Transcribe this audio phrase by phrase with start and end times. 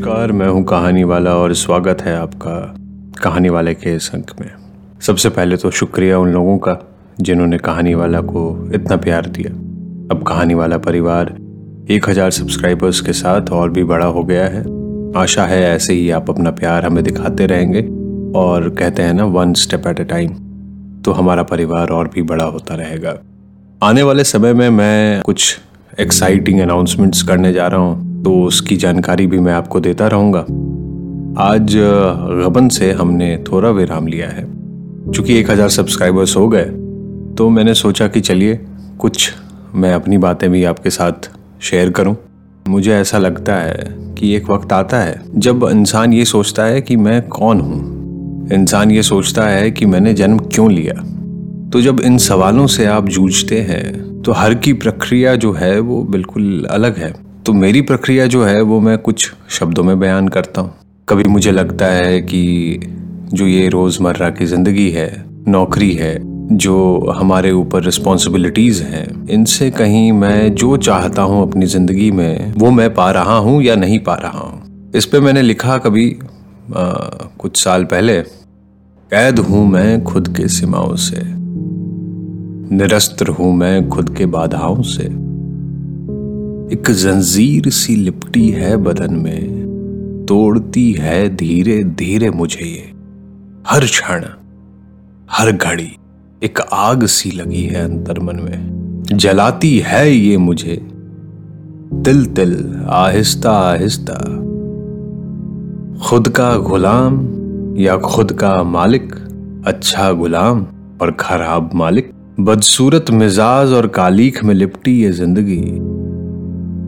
[0.00, 2.52] नमस्कार, मैं हूँ कहानी वाला और स्वागत है आपका
[3.22, 4.48] कहानी वाले के इस अंक में।
[5.00, 6.76] सबसे पहले तो शुक्रिया उन लोगों का
[7.20, 8.44] जिन्होंने कहानी वाला को
[8.74, 9.50] इतना प्यार दिया।
[10.10, 11.34] अब कहानी वाला परिवार
[11.90, 14.64] एक हज़ार सब्सक्राइबर्स के साथ और भी बड़ा हो गया है।
[15.16, 17.82] आशा है ऐसे ही आप अपना प्यार हमें दिखाते रहेंगे
[18.40, 20.34] और कहते हैं ना one step at a time
[21.04, 23.18] तो हमारा परिवार और भी बड़ा होता रहेगा।
[23.80, 25.58] आने वाले समय में मैं कुछ
[26.00, 30.40] एक्साइटिंग अनाउंसमेंट्स करने जा रहा हूँ। तो उसकी जानकारी भी मैं आपको देता रहूँगा।
[31.40, 34.44] आज गबन से हमने थोड़ा विराम लिया है।
[35.12, 36.64] चूँकि एक हज़ार सब्सक्राइबर्स हो गए
[37.36, 38.58] तो मैंने सोचा कि चलिए
[38.98, 39.32] कुछ
[39.74, 41.30] मैं अपनी बातें भी आपके साथ
[41.62, 42.16] शेयर करूँ।
[42.68, 43.84] मुझे ऐसा लगता है
[44.18, 47.78] कि एक वक्त आता है जब इंसान ये सोचता है कि मैं कौन हूँ।
[48.52, 50.94] इंसान ये सोचता है कि मैंने जन्म क्यों लिया।
[51.70, 56.02] तो जब इन सवालों से आप जूझते हैं तो हर की प्रक्रिया जो है वो
[56.04, 57.12] बिल्कुल अलग है।
[57.46, 60.72] तो मेरी प्रक्रिया जो है वो मैं कुछ शब्दों में बयान करता हूँ।
[61.08, 62.80] कभी मुझे लगता है कि
[63.32, 66.16] जो ये रोज़मर्रा की ज़िंदगी है नौकरी है
[66.56, 66.76] जो
[67.10, 72.92] हमारे ऊपर रिस्पॉन्सिबिलिटीज़ हैं इनसे कहीं मैं जो चाहता हूँ अपनी ज़िंदगी में वो मैं
[72.94, 76.84] पा रहा हूँ या नहीं पा रहा हूँ। इस पे मैंने लिखा कभी आ,
[77.38, 78.20] कुछ साल पहले
[79.10, 81.22] कैद हूँ मैं खुद के सीमाओं से
[82.76, 85.29] निरस्त्र हूँ मैं खुद के बाधाओं से।
[86.72, 92.92] एक जंजीर सी लिपटी है बदन में। तोड़ती है धीरे धीरे मुझे ये।
[93.66, 94.24] हर क्षण,
[95.30, 95.90] हर घड़ी
[96.42, 100.76] एक आग सी लगी है अंतर्मन में। जलाती है ये मुझे।
[102.04, 104.14] तिल तिल, आहिस्ता आहिस्ता।
[106.06, 107.20] खुद का गुलाम
[107.78, 109.14] या खुद का मालिक
[109.66, 110.66] अच्छा गुलाम
[111.02, 115.99] और खराब मालिक। बदसूरत मिजाज और कालीख में लिपटी ये ज़िंदगी।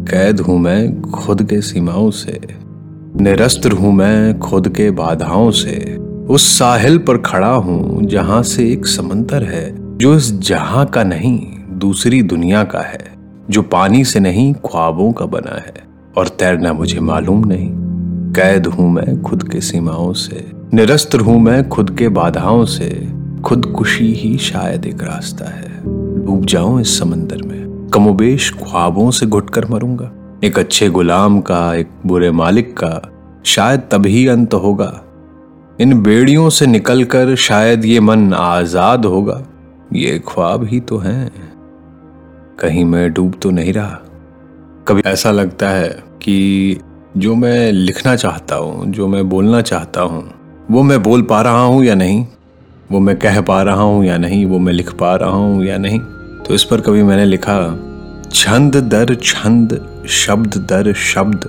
[0.03, 2.41] कैद हूँ मैं खुद के सीमाओं से।
[3.17, 5.97] निरस्त्र हूँ मैं खुद के बाधाओं से।
[6.31, 11.47] उस साहिल पर खड़ा हूँ जहाँ से एक समंदर है, जो इस जहाँ का नहीं,
[11.71, 13.15] दूसरी दुनिया का है,
[13.51, 15.75] जो पानी से नहीं, ख्वाबों का बना है,
[16.17, 17.71] और तैरना मुझे मालूम नहीं।
[18.33, 23.13] कैद हूँ मैं खुद के सीमाओं से। निरस्त्र हूँ मैं खुद के बाधाओं से।
[23.45, 25.83] खुदकुशी ही शायद एक रास्ता है।
[26.27, 27.62] डूब जाऊँ इस समंदर में।
[27.95, 30.11] कमोबेश ख्वाबों से घुटकर मरूँगा।
[30.45, 33.13] एक अच्छे गुलाम का, एक बुरे मालिक का,
[33.47, 35.03] शायद तभी अंत होगा।
[35.81, 39.43] इन बेड़ियों से निकलकर शायद ये मन आज़ाद होगा।
[39.93, 41.33] ये ख्वाब ही तो हैं।
[42.59, 43.99] कहीं मैं डूब तो नहीं रहा।
[44.89, 45.89] कभी ऐसा लगता है
[46.23, 46.79] कि
[47.17, 50.31] जो मैं लिखना चाहता हूँ, जो मैं बोलना चाहता हूँ,
[50.71, 52.27] वो मैं बोल पा रहा हूँ या नहीं?
[52.93, 54.47] वो मैं कह पा रहा हूँ या नहीं?
[54.47, 56.01] वो मैं लिख पा रहा हूँ या नहीं?
[56.47, 57.59] तो इस पर कभी मैंने लिखा,
[58.33, 61.45] छंद दर छंद, शब्द दर शब्द,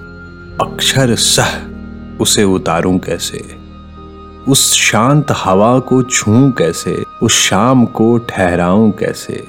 [0.62, 1.50] अक्षर सह,
[2.22, 3.42] उसे उतारूं कैसे?
[4.48, 7.04] उस शांत हवा को छूं कैसे?
[7.24, 9.44] उस शाम को ठहराऊं कैसे?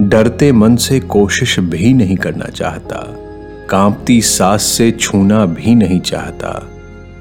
[0.00, 3.04] डरते मन से कोशिश भी नहीं करना चाहता,
[3.70, 6.68] कांपती सांस से छूना भी नहीं चाहता,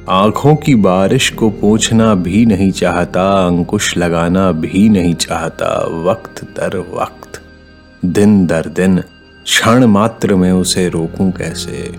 [0.09, 6.77] आँखों की बारिश को पोछना भी नहीं चाहता, अंकुश लगाना भी नहीं चाहता, वक्त दर
[6.77, 7.34] वक्त
[8.13, 8.99] दिन दर दिन,
[9.45, 11.95] क्षण मात्र में उसे रोकूं कैसे?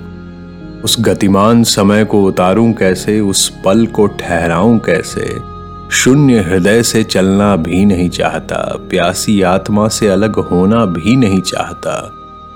[0.84, 3.21] उस गतिमान समय को उतारूं कैसे?
[3.21, 5.56] उस पल को ठहराऊं कैसे?
[5.91, 8.56] शून्य हृदय से चलना भी नहीं चाहता,
[8.91, 12.12] प्यासी आत्मा से अलग होना भी नहीं चाहता,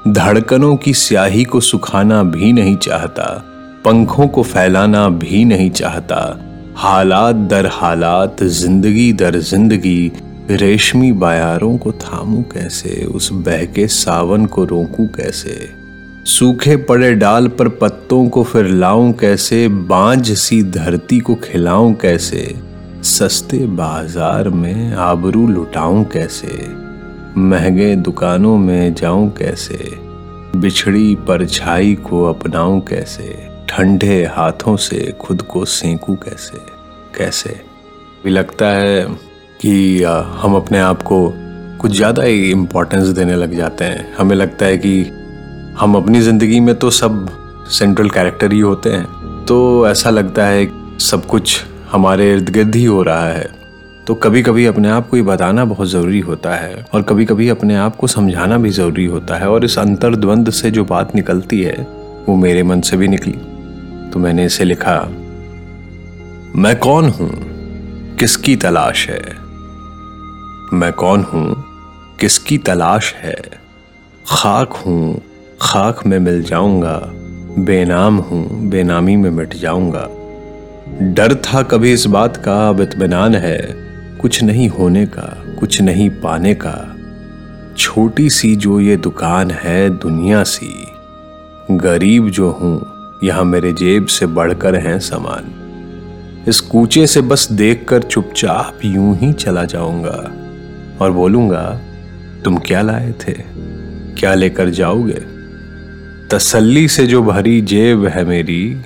[0.09, 3.25] धड़कनों की स्याही को सुखाना भी नहीं चाहता,
[3.85, 6.39] पंखों को फैलाना भी नहीं चाहता,
[6.77, 10.13] हालात दर हालात, ज़िंदगी दर ज़िंदगी
[10.51, 13.05] रेशमी बायारों को थामू कैसे?
[13.05, 15.73] उस बहके सावन को रोकूं कैसे?
[16.25, 19.69] सूखे पड़े डाल पर पत्तों को फिर लाऊं कैसे?
[19.69, 22.55] बांझ सी धरती को खिलाऊं कैसे?
[23.03, 26.69] सस्ते बाज़ार में आबरू लुटाऊं कैसे?
[27.41, 29.91] महँगे दुकानों में जाऊँ कैसे?
[30.57, 33.49] बिछड़ी परछाई को अपनाऊं कैसे?
[33.69, 36.59] ठंडे हाथों से खुद को सेकूं कैसे?
[37.19, 37.61] कैसे?
[38.25, 39.30] भी लगता है
[39.61, 41.27] कि हम अपने आप को
[41.81, 45.01] कुछ ज़्यादा ही इम्पोर्टेंस देने लग जाते हैं। हमें लगता है कि
[45.81, 47.27] हम अपनी ज़िंदगी में तो सब
[47.71, 49.05] सेंट्रल कैरेक्टर ही होते हैं।
[49.49, 50.69] तो ऐसा लगता है
[51.01, 51.61] सब कुछ
[51.93, 53.49] हमारे इर्द गिर्द ही हो रहा है।
[54.07, 57.49] तो कभी कभी अपने आप को ये बताना बहुत ज़रूरी होता है और कभी कभी
[57.49, 61.63] अपने आप को समझाना भी ज़रूरी होता है और इस अंतर्द्वंद से जो बात निकलती
[61.63, 61.77] है,
[62.29, 63.33] वो मेरे मन से भी निकली।
[64.13, 64.97] तो मैंने इसे लिखा,
[66.57, 67.31] मैं कौन हूँ?
[68.19, 69.40] किसकी तलाश है?
[70.73, 71.65] मैं कौन हूँ?
[72.21, 73.37] किसकी तलाश है?
[74.29, 75.21] खाक हूँ,
[75.61, 77.03] खाक में मिल जाऊँगा,
[77.59, 80.09] बेनाम हूँ, बेनामी में मिट जाऊँगा।
[81.03, 83.75] डर था कभी इस बात का, अब इतमान है,
[84.21, 86.97] कुछ नहीं होने का, कुछ नहीं पाने का।
[87.79, 90.87] छोटी सी जो ये दुकान है दुनिया सी,
[91.71, 92.87] गरीब जो हूँ,
[93.25, 95.55] यहाँ मेरे जेब से बढ़कर हैं सामान।
[96.49, 100.47] इस कूचे से बस देखकर चुपचाप यूँ ही चला जाऊँगा।
[101.01, 101.81] और बोलूँगा,
[102.45, 103.33] तुम क्या लाए थे?
[104.19, 105.21] क्या लेकर जाओगे?
[106.31, 108.77] तसल्ली से जो भरी जेब है मेरी,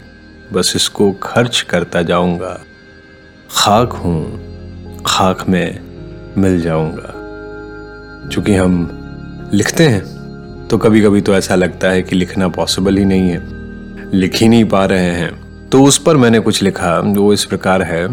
[0.52, 2.60] बस इसको खर्च करता जाऊँगा।
[3.50, 5.80] खाक हूँ, खाक में
[6.38, 7.10] मिल जाऊँगा।
[8.28, 8.88] चूँकि हम
[9.52, 10.14] लिखते हैं
[10.68, 13.42] तो कभी कभी तो ऐसा लगता है कि लिखना पॉसिबल ही नहीं है।
[14.14, 17.82] लिख ही नहीं पा रहे हैं। तो उस पर मैंने कुछ लिखा, जो इस प्रकार
[17.82, 18.06] है,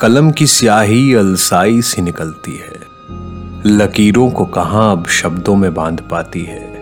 [0.00, 2.75] कलम की स्याही अलसाई सी निकलती है।
[3.68, 6.72] लकीरों को कहाँ अब शब्दों में बाँध पाती है?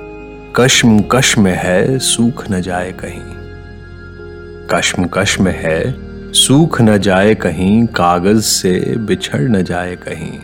[0.57, 3.21] कश्म कश्म है, सूख न जाए कहीं।
[4.67, 5.95] कश्म कश्म है,
[6.33, 10.39] सूख न जाए कहीं, कागज़ से बिछड़ न जाए कहीं।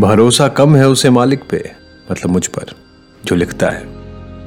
[0.00, 1.72] भरोसा कम है उसे मालिक पे
[2.12, 2.66] मतलब मुझ पर,
[3.24, 3.86] जो लिखता है।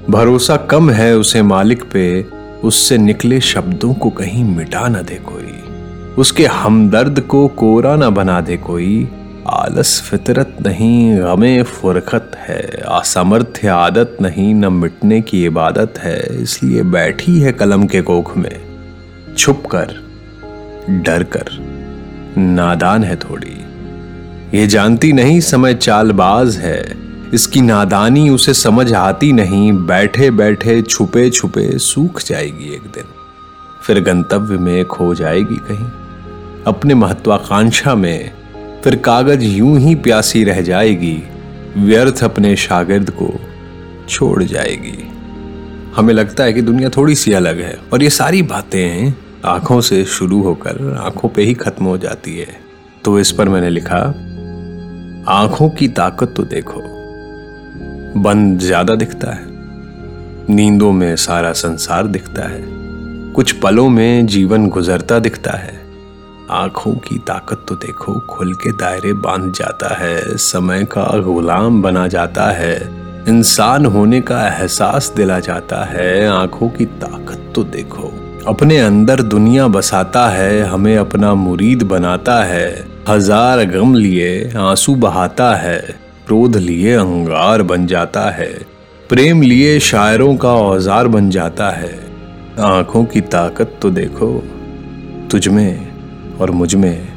[0.09, 2.25] भरोसा कम है उसे मालिक पे,
[2.63, 5.63] उससे निकले शब्दों को कहीं मिटा न दे कोई।
[6.18, 9.12] उसके हमदर्द को कोरा ना बना दे कोई।
[9.49, 16.83] आलस फितरत नहीं, गमे फुरखत है। असमर्थ्य आदत नहीं, न मिटने की इबादत है। इसलिए
[16.83, 18.59] बैठी है कलम के कोख में।
[19.37, 19.95] छुप कर,
[20.89, 21.45] डर कर।
[22.37, 23.61] नादान है थोड़ी।
[24.57, 26.97] ये जानती नहीं समय चालबाज है।
[27.33, 33.03] इसकी नादानी उसे समझ आती नहीं। बैठे बैठे, छुपे छुपे, सूख जाएगी एक दिन।
[33.83, 35.87] फिर गंतव्य में खो जाएगी कहीं।
[36.67, 38.38] अपने महत्वाकांक्षा में
[38.83, 41.17] फिर कागज़ यूँ ही प्यासी रह जाएगी,
[41.77, 43.29] व्यर्थ अपने शागिर्द को
[44.09, 44.97] छोड़ जाएगी।
[45.95, 49.13] हमें लगता है कि दुनिया थोड़ी सी अलग है, और ये सारी बातें
[49.45, 52.55] आँखों से शुरू होकर आँखों पे ही खत्म हो जाती है।
[53.05, 53.99] तो इस पर मैंने लिखा,
[55.33, 56.81] आँखों की ताकत तो देखो,
[58.15, 59.45] बंद ज़्यादा दिखता है,
[60.49, 62.63] नींदों में सारा संसार दिखता है,
[63.33, 65.78] कुछ पलों में जीवन गुजरता दिखता है
[66.51, 72.07] आँखों की ताकत तो देखो, खुल के दायरे बाँध जाता है, समय का गुलाम बना
[72.07, 72.75] जाता है,
[73.27, 78.11] इंसान होने का एहसास दिला जाता है, आँखों की ताकत तो देखो।
[78.47, 85.53] अपने अंदर दुनिया बसाता है, हमें अपना मुरीद बनाता है, हज़ार गम लिए आँसू बहाता
[85.55, 85.79] है,
[86.27, 88.51] क्रोध लिए अंगार बन जाता है,
[89.09, 91.93] प्रेम लिए शायरों का औज़ार बन जाता है,
[92.59, 94.31] आँखों की ताकत तो देखो
[95.31, 95.88] तुझ में
[96.41, 97.07] और मुझमें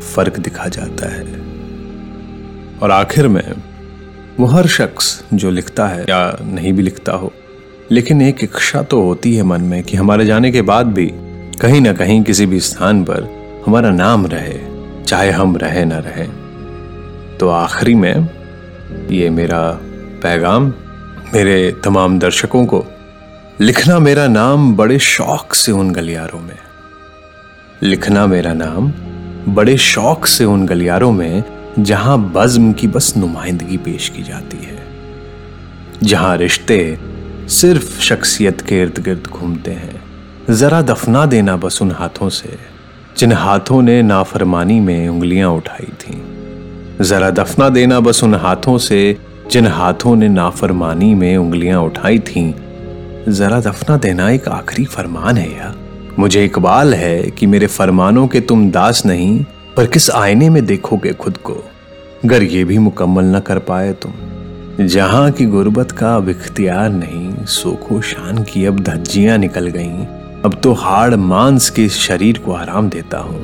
[0.00, 1.22] फ़र्क दिखा जाता है।
[2.82, 3.52] और आखिर में,
[4.40, 7.32] वो हर शख्स जो लिखता है, या नहीं भी लिखता हो,
[7.90, 11.10] लेकिन एक इच्छा तो होती है मन में कि हमारे जाने के बाद भी
[11.60, 13.28] कहीं ना कहीं किसी भी स्थान पर
[13.66, 14.58] हमारा नाम रहे,
[15.04, 16.26] चाहे हम रहे ना रहे।
[17.38, 18.28] तो आखिरी में,
[19.10, 19.78] ये मेरा
[20.22, 20.72] पैगाम,
[21.34, 22.84] मेरे तमाम दर्शकों को,
[23.60, 26.58] लिखना मेरा नाम बड़े शौक से उन गलियारों में
[27.82, 28.92] लिखना मेरा नाम,
[29.54, 31.44] बड़े शौक से उन गलियारों में
[31.78, 34.78] जहाँ बज्म की बस नुमाइंदगी पेश की जाती है,
[36.02, 36.98] जहाँ रिश्ते
[37.48, 40.02] सिर्फ़ शख्सियत के इर्द गिर्द घूमते हैं।
[40.50, 42.58] जरा दफना देना बस उन हाथों से,
[43.18, 46.22] जिन हाथों ने नाफरमानी में उंगलियाँ उठाई थी।
[47.00, 49.16] जरा दफना देना बस उन हाथों से,
[49.50, 52.54] जिन हाथों ने नाफरमानी में उंगलियाँ उठाई थी।
[53.28, 55.74] जरा दफना देना एक आखिरी फरमान है या
[56.18, 59.44] मुझे इकबाल है कि मेरे फरमानों के तुम दास नहीं,
[59.76, 61.54] पर किस आईने में देखोगे खुद को?
[62.24, 67.44] अगर ये भी मुकम्मल न कर पाए तुम। जहाँ की गुर्बत का अब इख्तियार नहीं,
[67.46, 70.04] सोखो शान की अब धज्जियाँ निकल गईं।
[70.44, 73.42] अब तो हाड़ मांस के शरीर को आराम देता हूँ,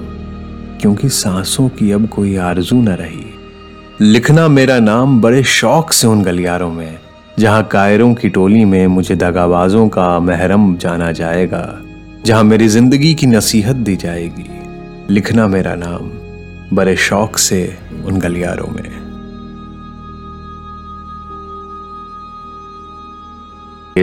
[0.80, 3.24] क्योंकि सांसों की अब कोई आरज़ू न रही।
[4.00, 6.98] लिखना मेरा नाम बड़े शौक से उन गलियारों में,
[7.38, 11.66] जहाँ कायरों की टोली में मुझे दगाबाजों का महरम जाना जाएगा।
[12.28, 16.10] जहाँ मेरी ज़िंदगी की नसीहत दी जाएगी। लिखना मेरा नाम,
[16.76, 18.84] बड़े शौक से उन गलियारों में।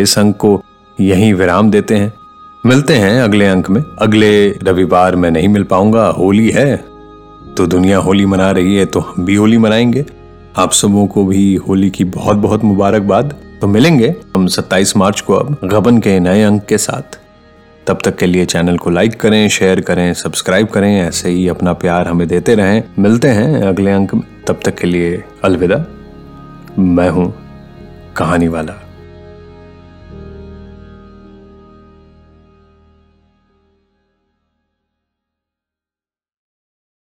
[0.01, 0.63] इस अंक को
[1.01, 2.13] यहीं विराम देते हैं।
[2.65, 6.77] मिलते हैं अगले अंक में। अगले रविवार मैं नहीं मिल पाऊँगा। होली है।
[7.58, 10.05] तो दुनिया होली मना रही है तो हम भी होली मनाएँगे।
[10.58, 15.34] आप सबों को भी होली की बहुत बहुत मुबारकबाद। तो मिलेंगे हम 27 मार्च को
[15.34, 17.20] अब गबन के नए अंक के साथ।
[17.88, 21.74] तब तक के लिए चैनल को लाइक करें, शेयर करें, सब्सक्राइब करें, ऐसे ही अपना
[21.74, 25.86] प्यार हमें देते रहें। मिलते हैं अगले अंक में। तब तक के लिए अलविदा।
[26.80, 27.36] मैं हूँ
[28.18, 28.85] कहानी वाला।